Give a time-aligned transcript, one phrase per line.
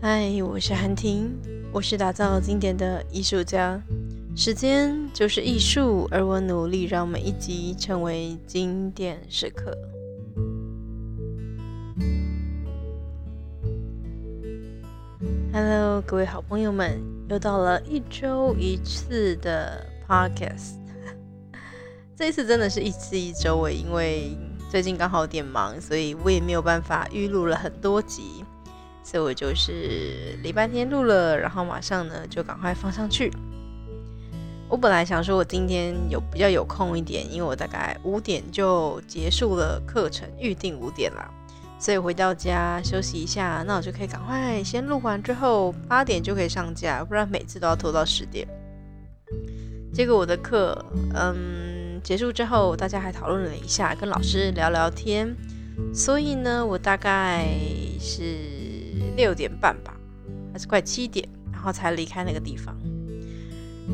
[0.00, 1.36] 嗨，我是韩婷，
[1.72, 3.82] 我是打造经典的艺术家。
[4.36, 9.76] 时间就是艺术，而我努力让每一集成为经典时刻。
[15.52, 20.76] Hello，各位好朋友们，又到了一周一次的 Podcast。
[22.14, 24.38] 这一次真的是一次一周诶，因为
[24.70, 28.44] 最近刚好有点忙，所以我也没有办法预录了很多集。
[29.02, 33.32] 所以我就是礼拜天录了，然后马上呢就赶快放上去。
[34.68, 41.26] 我本来想说，我今天有比较有空一点，因为我大概五点就结束了课程，预定五点啦，
[41.78, 48.46] 所以回到家休息一下，那我就可以赶快先录完之后八点就可以上架，不然每次都要拖到十点。
[49.94, 50.84] 结果我的课，
[51.14, 55.34] 嗯，结束之后大家还讨论了一下，跟老师聊聊天，
[55.94, 57.48] 所以呢，我大概
[57.98, 58.57] 是。
[59.16, 59.94] 六点半吧，
[60.52, 62.76] 还是快七点，然后才离开那个地方。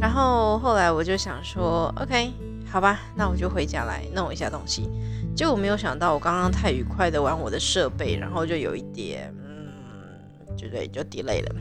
[0.00, 2.32] 然后后来我就想说，OK，
[2.66, 4.90] 好吧，那我就回家来弄一下东西。
[5.36, 11.54] 结果没有想到，我刚刚太愉快的玩我的设备，然后就有一点，嗯，就对，就 delay 了。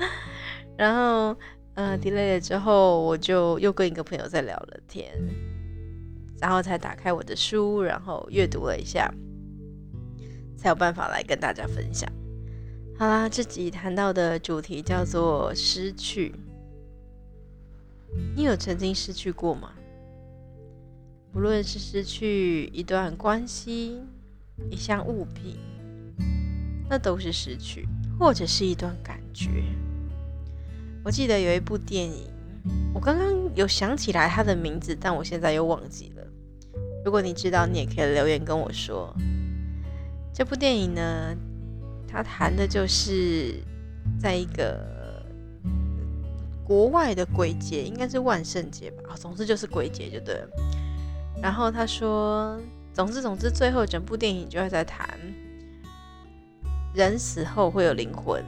[0.76, 1.36] 然后，
[1.74, 5.10] 嗯，delay 了之后，我就又跟一个朋友在聊了天，
[6.40, 9.12] 然后才打开我的书，然后阅读了一下，
[10.56, 12.10] 才有办法来跟大家分享。
[13.00, 16.34] 好啦，这集谈到的主题叫做失去。
[18.34, 19.70] 你有曾经失去过吗？
[21.32, 24.00] 不论是失去一段关系、
[24.68, 25.58] 一项物品，
[26.90, 27.86] 那都是失去，
[28.18, 29.62] 或者是一段感觉。
[31.04, 32.28] 我记得有一部电影，
[32.92, 36.26] 我刚刚有想起来它的名字，但我现在又忘记了。
[37.04, 39.14] 如果你知道，你也可以留言跟我说。
[40.34, 41.36] 这部电影呢？
[42.10, 43.54] 他谈的就是
[44.18, 45.22] 在一个
[46.64, 49.14] 国外的鬼节，应该是万圣节吧。
[49.14, 50.48] 总之就是鬼节就对了。
[51.42, 52.58] 然后他说，
[52.94, 55.06] 总之总之，最后整部电影就会在谈
[56.94, 58.42] 人死后会有灵魂，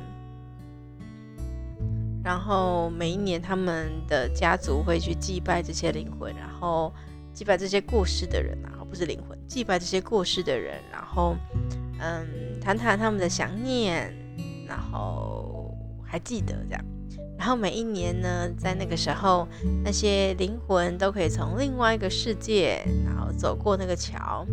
[2.25, 6.93] 然后每一年他们的家族会去祭拜这些灵魂，然后
[7.35, 11.37] 祭拜这些过世的人啊，不是灵魂，祭拜这些过世的人，然后。
[12.03, 12.27] 嗯，
[12.61, 14.15] 谈谈他们的想念，
[14.67, 16.85] 然后还记得这样，
[17.39, 19.49] 然后每一年呢，在那个时候，
[19.83, 24.47] 那些灵魂都可以从另外一个世界，然后走过那个桥，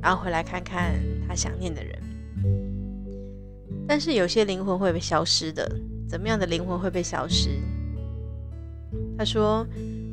[0.00, 0.94] 然后回来看看
[1.26, 1.98] 他想念的人。
[3.88, 5.68] 但是有些灵魂会被消失的，
[6.08, 7.50] 怎么样的灵魂会被消失？
[9.18, 9.66] 他说，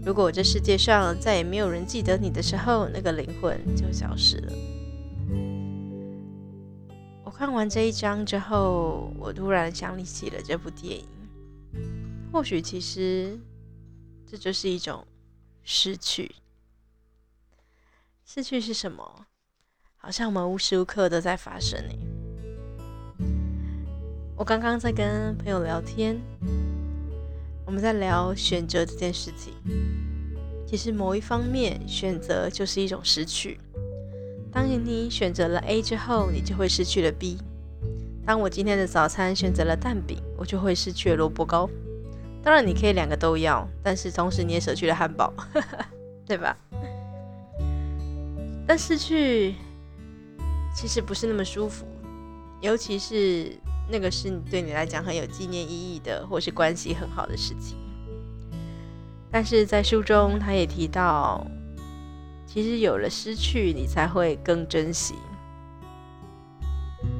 [0.03, 4.53] 如果这世界上再也没有人记得你的时候，那个灵魂就消失了。
[7.29, 11.05] 我看完这一章之后，我突然想起了这部电影。
[12.33, 13.37] 或许其实
[14.25, 15.05] 这就是一种
[15.61, 16.33] 失去。
[18.25, 19.27] 失去是什么？
[19.97, 21.93] 好像我们无时无刻都在发生呢。
[24.35, 26.19] 我刚刚在跟朋友聊天，
[27.63, 29.53] 我们在聊选择这件事情。
[30.65, 33.59] 其实某一方面，选择就是一种失去。
[34.51, 37.37] 当你选择了 A 之后，你就会失去了 B。
[38.25, 41.69] 当我今天的早餐选择了蛋饼，我就会失去了萝卜糕。
[42.41, 45.33] 当然，你可以两个都要，但是同时你也舍去了汉堡，
[46.25, 46.55] 对吧？
[48.67, 49.55] 但失去
[50.75, 51.85] 其实不是那么舒服，
[52.61, 53.51] 尤其是
[53.87, 57.77] 那个是对你来讲很有纪念意义的，或是关系很好的事情。
[59.31, 61.45] 但是在书中，他也提到。
[62.51, 65.13] 其实有了失去，你才会更珍惜。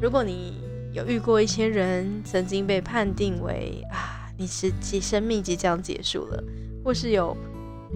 [0.01, 0.59] 如果你
[0.91, 6.44] 有遇过一些人，曾经被判定为啊，你是其生命即将结束了，
[6.84, 7.38] 或是有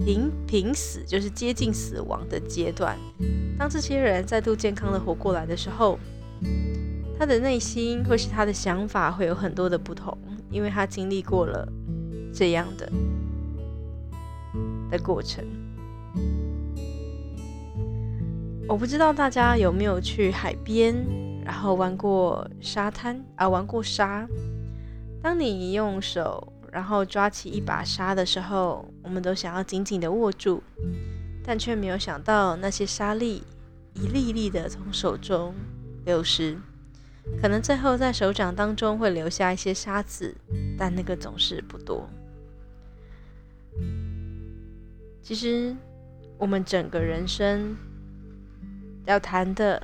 [0.06, 2.96] 濒濒死，就是接近死亡的阶段，
[3.58, 5.98] 当这些人再度健康的活过来的时候，
[7.18, 10.16] 他的内心或是他的想法会有很多的不同，
[10.52, 11.68] 因为他经历过了
[12.32, 12.92] 这样的
[14.88, 15.44] 的过程。
[18.66, 20.96] 我不知道大家有没有去海边，
[21.44, 24.26] 然后玩过沙滩啊，玩过沙。
[25.22, 30.62] 当你用手然后抓起一把沙的时候，我们都想要紧紧的握住，
[31.44, 33.42] 但却没有想到那些沙粒
[33.92, 35.54] 一粒粒的从手中
[36.06, 36.58] 流失，
[37.42, 40.34] 可能最后在手掌当中会留下一些沙子，
[40.78, 42.08] 但那个总是不多。
[45.22, 45.76] 其实
[46.38, 47.76] 我们整个人生。
[49.06, 49.80] 要谈的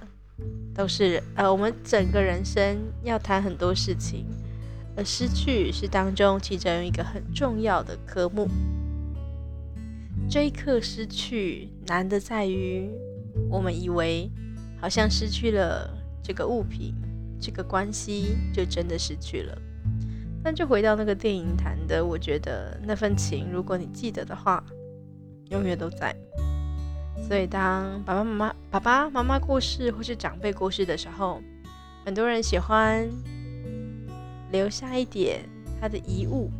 [0.74, 4.26] 都是呃，我们整个人生要谈很多事情，
[4.96, 8.48] 而失去是当中其中一个很重要的科目。
[10.28, 12.88] 这一刻失去难的在于，
[13.50, 14.30] 我们以为
[14.80, 15.90] 好像失去了
[16.22, 16.94] 这个物品、
[17.40, 19.58] 这个关系，就真的失去了。
[20.42, 24.64] 但就回到那个电影谈的，我觉得那份情，如果你记得的话，
[25.50, 26.14] 永远都在。
[27.26, 31.40] 所以当爸爸妈妈、爸爸妈妈过世或是长辈过世的时候，
[32.04, 33.08] 很多人喜欢
[34.50, 35.48] 留下一点
[35.80, 36.50] 他的遗物。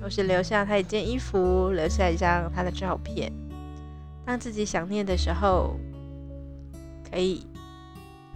[0.00, 3.32] 或是留下他一件衣服，留下一张他的照片。
[4.26, 5.80] 当自己想念的时候，
[7.10, 7.46] 可以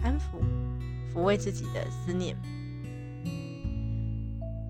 [0.01, 0.41] 安抚、
[1.13, 2.35] 抚慰自己的思念。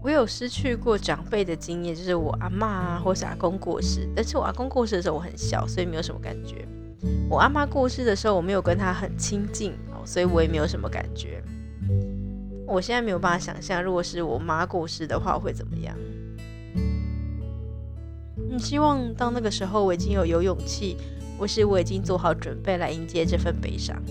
[0.04, 4.06] 我有失去过长辈的经验，就是我阿妈或是阿公过世。
[4.14, 6.68] 但是我阿公过世的时候我很小，所以没有什么感觉。
[7.30, 9.74] 我阿妈过世的时候，我没有跟她很亲近，
[10.06, 11.44] 所以我也没有什么感觉。
[12.68, 15.96] 我现在没有办法想象，如果是我妈过世的话会怎么样。
[18.52, 20.98] 你希望到那个时候，我已经有有勇气，
[21.38, 24.02] 或是我已经做好准备来迎接这份悲伤。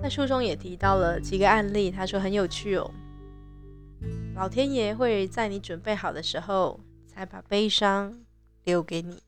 [0.00, 2.90] 在书中也提到了几个案例，他说很有趣哦。
[4.36, 8.14] 老天爷会在你准备好的时候，才把悲伤
[8.64, 9.18] 留给你。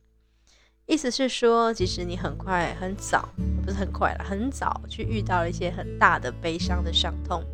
[0.91, 3.29] 意思是说，即使你很快、很早，
[3.65, 7.45] 不是很快了，很早去遇到了一些很大的悲伤的伤痛。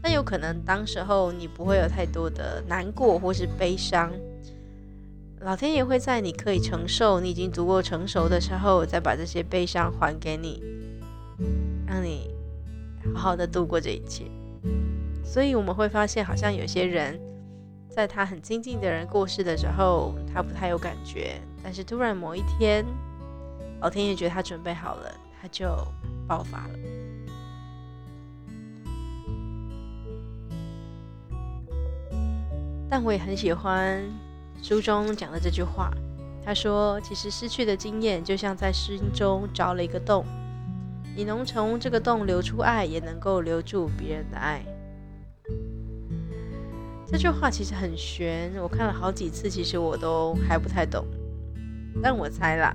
[0.00, 4.12] 但有可能当时候你不会有太多的难过或是悲伤，
[5.40, 10.62] 老天爷会在你可以承受、你已经足够成熟的时候，再把这些悲伤还给你，
[11.88, 12.30] 让你
[13.12, 14.26] 好好的度过这一切。
[15.24, 17.20] 所以我们会发现，好像有些人
[17.88, 22.84] 在他很亲近的人过世的时候，他不太有感觉，但是突然某一天，
[23.80, 25.68] 老天爷觉得他准备好了，他就
[26.26, 26.74] 爆发了。
[32.88, 34.02] 但我也很喜欢
[34.62, 35.90] 书中讲的这句话。
[36.42, 40.24] 他说：“其实失去的经验，就像在心中凿了一个洞，
[41.14, 44.64] 你能从这个洞流出爱，也能够留住别人的爱。”
[47.06, 51.04] 这句话其实很玄，我看了好几次，其实我都还不太懂。
[52.02, 52.74] 但我猜啦，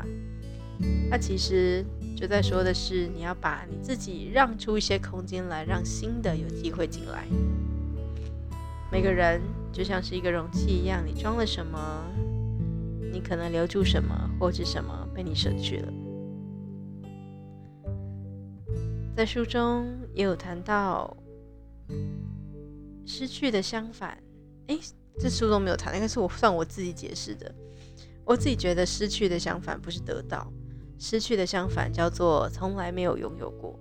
[1.09, 1.85] 他其实
[2.15, 7.25] 就在说的是，你要把你自己让出一些空间来，让新的有机会进来。
[8.91, 9.41] 每个人。
[9.75, 12.06] 就像是一个容器一样，你装了什么，
[13.12, 15.94] 你可能留住什么，或者什么被你舍去了。
[19.17, 21.13] 在书中也有谈到
[23.06, 24.17] 失去的相反，
[24.67, 24.79] 诶，
[25.19, 27.53] 这书中没有谈，应该是我算我自己解释的。
[28.25, 30.51] 我自己觉得失去的相反不是得到，
[30.98, 33.80] 失去的相反叫做从来没有拥有过。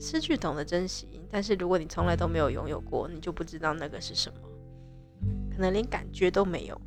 [0.00, 1.06] 失去懂得珍惜。
[1.32, 4.38] 但是如果你从来都没有拥有过，你就不知道那个是什么，
[5.48, 6.80] 可能连感觉都没有。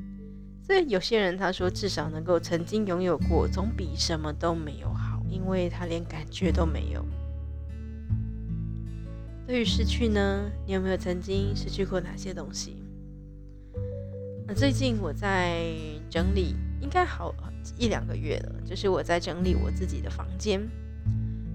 [0.62, 7.06] 所以有些人他说，至少能够曾经拥有过，总比什么都没有好，因为他连感觉都没有。
[9.48, 12.82] 对于失去呢，你有没有曾经失去过哪些东西？
[14.45, 15.74] 那最近我在
[16.10, 17.34] 整理，应该好
[17.78, 20.62] 一两个月了，就是我在整理我自己的房间。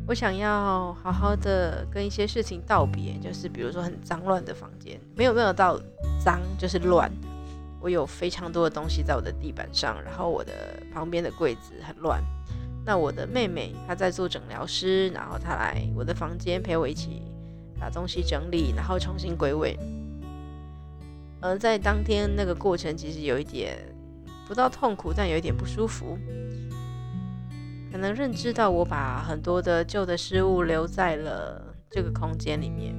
[0.07, 5.79] 我想要好好的跟一些事情道别，就是比如说很脏乱的房间，没有没有到
[6.19, 7.13] 脏，就是乱。
[7.79, 12.25] 我有非常多的东西在我的地板上，然后我的旁边的柜子很乱。
[12.87, 17.23] 那我的妹妹她在做诊疗师，然后她来我的房间陪我一起
[17.79, 19.79] 把东西整理，然后重新归位。
[21.41, 23.79] 而在当天那个过程，其实有一点
[24.47, 26.19] 不到痛苦，但有一点不舒服。
[27.91, 32.95] 可能认知到我把很多的旧的事物留在了这个空间里面，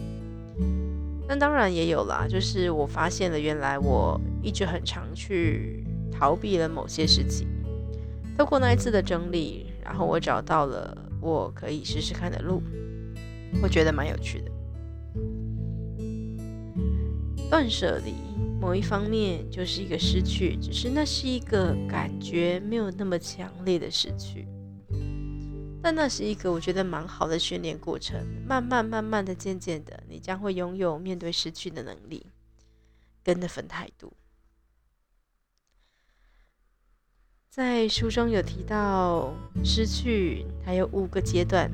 [1.28, 7.48] 但当然也有啦，就是我发现了原来我一直很常去逃避了某些事情。
[8.38, 12.64] 透过那一次的整理，然后我找到了我可以试试看的路，
[13.62, 14.52] 我觉得蛮有趣的。
[17.50, 18.14] 断舍离
[18.62, 24.48] 某一方面就是一个失去，只是那是一个感觉没有那么强烈的失去。
[25.82, 32.26] 但那是一个我觉得蛮好的训练过程，慢慢慢慢的、渐渐的，你将会拥有面对失去的能力，
[33.24, 34.14] 跟那份态度。
[37.50, 41.72] 在书中有提到失去还有五个阶段，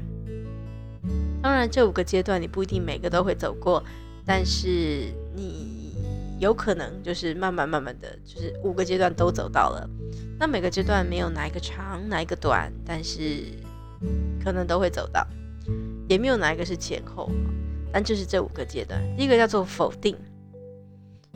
[1.42, 3.84] 当然这五个阶段你不一定每个都会走过，
[4.24, 5.94] 但是你
[6.40, 9.90] 有可能就是慢慢慢慢的就是五个阶段都走到了。
[10.40, 13.44] 那每个阶段没有哪一个长，哪一个短，但是
[14.44, 15.26] 可能都会走到，
[16.08, 17.30] 也没有哪一个是前后，
[17.92, 19.02] 但就是这五个阶段。
[19.16, 20.16] 第一个叫做否定，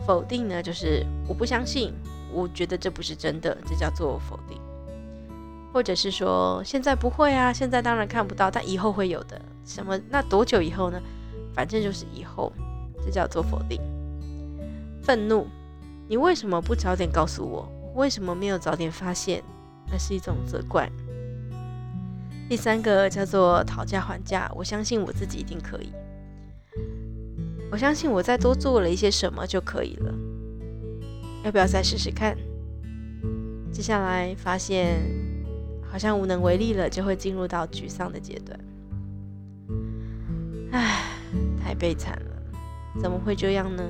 [0.05, 1.93] 否定呢就是我不相信，
[2.33, 4.57] 我觉得这不是真的，这叫做否定。
[5.71, 9.39] 或者是说现在不会啊，现在当然看不到，但以后会有的。
[9.65, 9.99] 什么？
[10.09, 10.99] 那多久以后呢？
[11.53, 12.51] 反正就是以后，
[13.09, 13.81] 这叫做否定。
[15.01, 15.47] 愤怒，
[16.07, 17.67] 你为什么不早点告诉我？
[17.95, 19.43] 为什么没有早点发现？
[19.91, 20.87] 那是一种责怪。
[22.47, 25.91] 第三个叫做讨价还价，我相信我自己一定可以。
[27.71, 30.13] 我相信我再多做了一些什么就可以了。
[31.43, 32.37] 要不要再试试看？
[33.71, 35.01] 接下来发现。
[35.91, 38.59] 好像无能为力了，就会进入到沮丧的阶段。
[40.71, 41.01] 唉，
[41.59, 42.38] 太悲惨了，
[42.97, 43.83] 怎么会这样呢？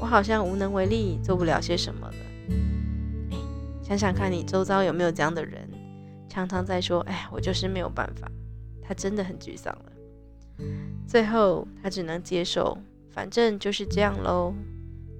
[0.00, 2.14] 我好像无能为力，做不了些什么了。
[3.82, 5.68] 想想看你周遭有没有这样的人，
[6.28, 8.28] 常常在说：“哎，我就是没有办法。”
[8.82, 10.64] 他真的很沮丧了。
[11.06, 12.76] 最后他只能接受，
[13.10, 14.52] 反正就是这样喽。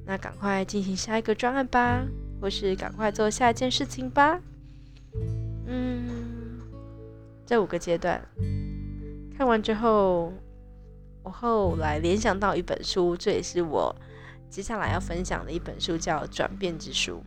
[0.04, 2.04] 那赶快进行下一个专案吧，
[2.40, 4.40] 或是赶快做下一件事情吧。
[5.66, 6.60] 嗯，
[7.44, 8.20] 这五个阶段
[9.36, 10.32] 看完之后，
[11.26, 13.92] 我后来联想到一本书，这也是我
[14.48, 17.20] 接下来要分享的一本书，叫《转变之书》。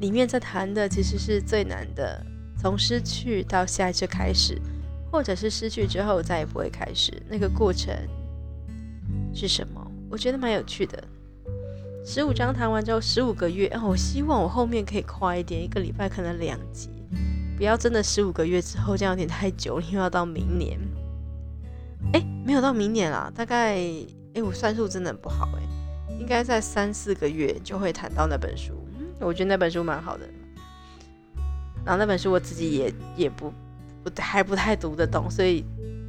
[0.00, 2.24] 里面在谈的其实是最难的，
[2.56, 4.56] 从失去到下一次开始，
[5.10, 7.92] 或者是失去之后再也不会开始，那个过程
[9.34, 9.84] 是什么？
[10.08, 11.02] 我觉得蛮有趣的。
[12.04, 16.90] 十五章谈完之后，十五个月，哦我希望我后面可以快一点，一个礼拜可能两集，
[17.56, 20.78] 不要真的十五个月之后，这样有点太久了，因为要到明年。
[22.12, 23.76] 哎，没有到明年啦，大概，
[24.34, 25.62] 哎，我算数真的很不好，哎，
[26.18, 28.72] 应该在三四个月就会谈到那本书。
[29.18, 30.28] 我觉得那本书蛮好的，
[31.84, 33.52] 然后那本书我自己也也不
[34.04, 35.64] 不还不太读得懂，所以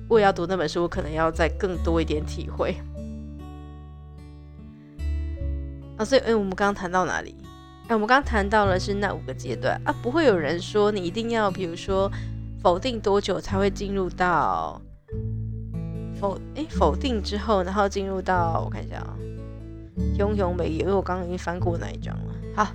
[0.09, 2.75] 我要读那本书，我可能要再更多一点体会。
[5.97, 7.33] 啊，所以，哎，我们刚刚谈到哪里？
[7.87, 12.11] 哎，我们刚刚谈到了是那五个阶段啊，不会有人说你一定要，比如说
[12.61, 14.81] 否定多久才会进入到
[16.19, 19.15] 否，哎，否定之后，然后进入到我看一下啊，
[20.17, 22.33] 庸庸美，因为我刚刚已经翻过那一章了。
[22.55, 22.67] 好，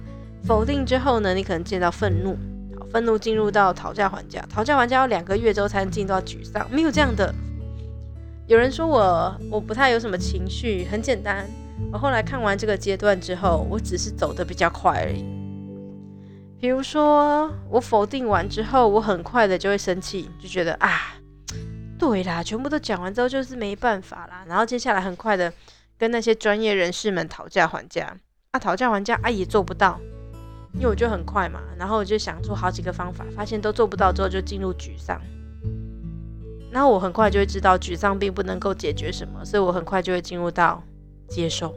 [0.45, 2.37] 否定之后呢，你可能见到愤怒，
[2.79, 7.35] 好，愤怒进入到讨价还价，讨价还价要两个月之后才能进到沮丧，没有这样的。
[8.47, 11.47] 有人说我我不太有什么情绪，很简单。
[11.93, 15.25] 我后来看完这个阶段之后，我只是走的比较快而已。
[16.61, 20.91] 比如说，我否定完之后，我很快的就会生气，就觉得啊，
[22.03, 24.45] 对啦，全部都讲完之后就是没办法啦。
[24.49, 25.53] 然后接下来很快的
[25.97, 28.17] 跟那些专业人士们讨价还价，
[28.51, 30.01] 啊，讨价还价啊也做不到，
[30.75, 31.61] 因为我就很快嘛。
[31.79, 35.21] 然后我就想出好几个方法，发现都做不到之后就进入沮丧。
[36.73, 40.83] 然后我很快就会知道沮丧并不能够解决什么，所以我很快就会进入到。
[41.29, 41.75] 接受，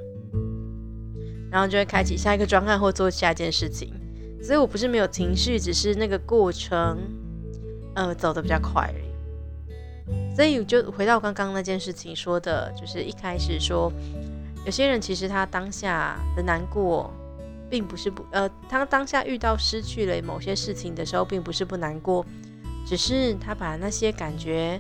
[1.50, 3.94] 然后就会开启下一个专案或做下一件事情。
[4.44, 6.98] 所以我不是没有情绪，只是那个过程，
[7.96, 9.05] 呃，走的比较快而已。
[10.36, 13.90] 所以就回到刚刚那件事情说的，就是一开始说，
[14.66, 17.10] 有些人其实他当下的难过，
[17.70, 22.26] 并不是不呃，他当下遇到失去了某些事情的时候，并不是不难过，
[22.86, 24.80] 只是他把那些感觉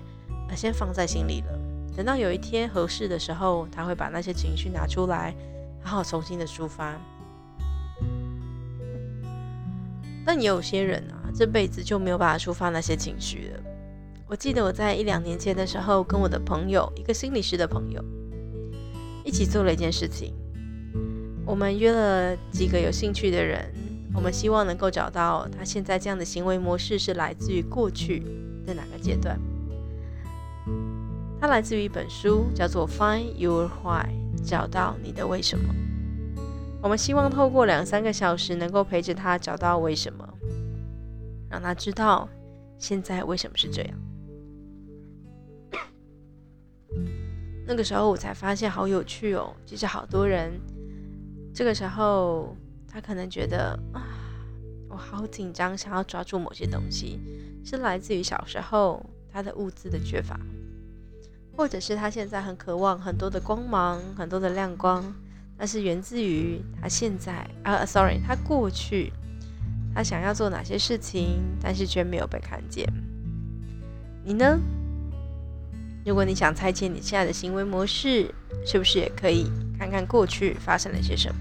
[0.50, 1.57] 呃先放在心里了。
[1.95, 5.33] 等到有一天合适的时候，他会把那些情绪拿出来，
[5.81, 6.93] 好好重新的抒发。
[10.25, 13.75] 但也有些人啊，这辈子就没有办法抒发那些情绪了。
[14.27, 18.03] 我记得我在一两年前的时候，跟我的朋友，一个心理师的朋友，
[19.24, 20.34] 一起做了一件事情。
[21.46, 23.72] 我们约了几个有兴趣的人，
[24.15, 28.24] 我们希望能够找到他现在这样的行为模式是来自于过去
[28.65, 29.39] 的哪个阶段。
[31.39, 34.10] 它来自于一本书，叫做《Find Your Why》，
[34.44, 35.72] 找到你的为什么。
[36.82, 40.27] 我们希望透过两三个小时，能够陪着他找到为什么，
[41.48, 42.27] 让他知道
[42.79, 43.91] 现在为什么是这样。
[47.67, 50.53] 那个时候我才发现好有趣哦，其实好多人
[51.53, 52.55] 这个时候
[52.88, 54.05] 他可能觉得啊，
[54.89, 57.19] 我好紧张，想要抓住某些东西，
[57.63, 60.39] 是来自于小时候他的物资的缺乏。
[61.57, 65.01] 或者是他现在很渴望很多的光芒，很多的亮光，
[65.57, 69.13] 那是源自于他现在啊，sorry，他过去
[69.93, 72.86] 他想要做哪些事情，但是却没有被看见。
[74.25, 74.60] 你呢？
[76.05, 78.31] 如果你想拆解你现在的行为模式，
[78.63, 81.35] 是不是也可以看看过去发生了些什么？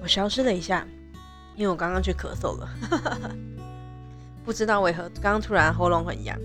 [0.00, 0.86] 我消失了一下，
[1.56, 2.70] 因为我刚刚去咳嗽了，
[4.46, 6.38] 不知道为何刚突然喉咙很痒。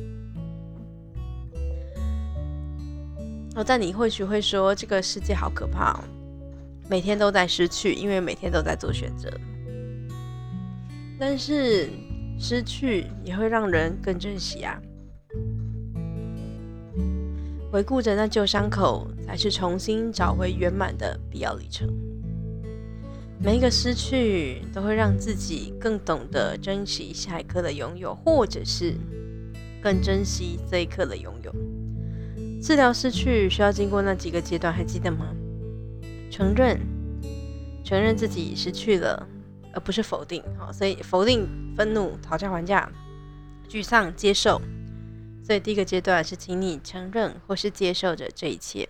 [3.55, 6.03] 哦，但你或许会说，这个世界好可怕哦，
[6.89, 9.29] 每天都在失去，因为每天都在做选择。
[11.19, 11.89] 但是
[12.39, 14.81] 失去也会让人更珍惜啊。
[17.71, 21.87] 回顾着那旧伤口，才是重新找回圆满的必要历程。
[23.39, 28.95] 每一个失去，都会让自己更懂得珍惜下一刻的拥有，或者是
[29.81, 31.53] 更珍惜这一刻的拥有。
[32.63, 35.35] 治疗失去需要经过那几个阶段，还记得吗？
[36.31, 36.79] 承认，
[37.83, 39.27] 承认自己失去了，
[39.73, 40.41] 而不是否定。
[40.57, 42.89] 好，所以否定、愤怒、讨价还价、
[43.67, 44.61] 沮丧、接受。
[45.43, 48.87] 所以第一个阶段是，请你承认或是接受着这一切，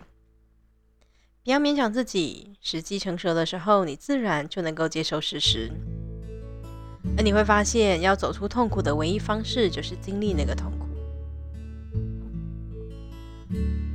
[1.42, 2.52] 不要勉强自己。
[2.60, 5.68] 时机成熟的时候，你自然就能够接受事实。
[7.18, 10.83] 而你会发现，要走出痛苦的唯一方式就是经历那个痛苦。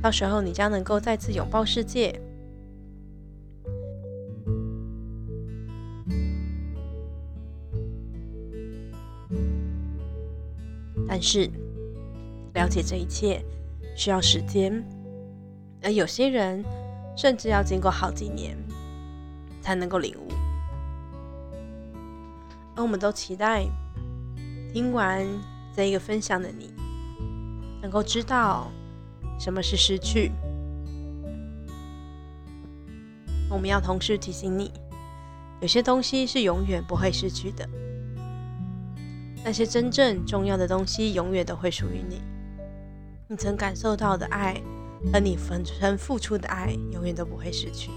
[0.02, 2.20] 到时候，你将能够再次拥抱世界。
[11.08, 11.50] 但是。
[12.52, 13.40] 了解这一切
[13.94, 14.84] 需要时间，
[15.84, 16.64] 而有些人
[17.16, 18.58] 甚至要经过好几年
[19.62, 20.26] 才能够领悟。
[22.74, 23.64] 而我们都期待
[24.72, 25.24] 听完
[25.72, 26.74] 这一个分享的你，
[27.80, 28.68] 能够知道
[29.40, 30.30] 什么是失去。
[33.48, 34.70] 我们要同时提醒你，
[35.62, 37.66] 有些东西是永远不会失去的，
[39.42, 42.20] 那些真正重要的东西永远都会属于你。
[43.28, 44.60] 你曾感受到的爱，
[45.10, 47.94] 和你曾付出的爱，永远都不会失去的。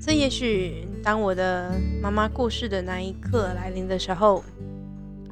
[0.00, 4.42] 这也许当我的妈妈过世的那一刻来临的时候，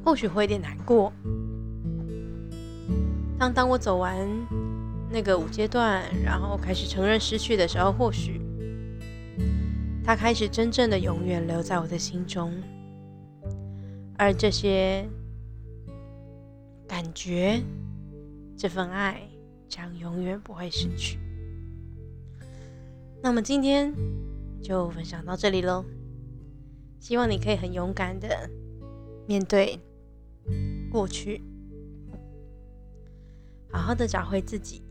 [0.05, 1.11] 或许会有点难过。
[3.41, 4.29] 当当我走完
[5.09, 8.39] 那个五阶段，然后开始承认失去的时候，或许
[10.03, 12.53] 他开始真正的永远留在我的心中，
[14.15, 15.09] 而这些
[16.87, 17.59] 感觉。
[18.55, 19.19] 这份爱
[19.67, 21.17] 将永远不会失去。
[23.23, 23.91] 那么今天
[24.61, 25.83] 就分享到这里喽。
[26.99, 28.47] 希望你可以很勇敢的
[29.27, 29.79] 面对
[30.91, 31.41] 过去，
[33.71, 34.83] 好好的找回自己，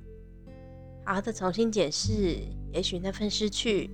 [1.04, 2.38] 好好的重新检视。
[2.72, 3.90] 也许那份失去，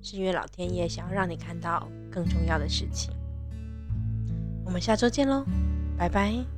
[0.00, 3.12] 是因为老天爷想要让你看到更重要的事情。
[4.64, 5.44] 我们下周见喽，
[5.98, 6.55] 拜拜。